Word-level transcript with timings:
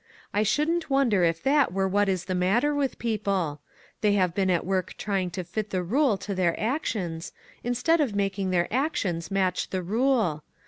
I 0.33 0.41
shouldn't 0.41 0.89
wonder 0.89 1.23
if 1.23 1.43
that 1.43 1.71
were 1.71 1.87
what 1.87 2.09
is 2.09 2.25
the 2.25 2.33
matter 2.33 2.73
with 2.73 2.97
people; 2.97 3.61
they 4.01 4.13
have 4.13 4.33
been 4.33 4.49
at 4.49 4.65
work 4.65 4.95
trying 4.97 5.29
to 5.37 5.43
fit 5.43 5.69
the 5.69 5.83
rule 5.83 6.17
to 6.17 6.33
their 6.33 6.59
actions, 6.59 7.31
instead 7.63 8.01
of 8.01 8.15
making 8.15 8.49
their 8.49 8.67
actions 8.73 9.29
match 9.29 9.69
the 9.69 9.83
rule. 9.83 10.41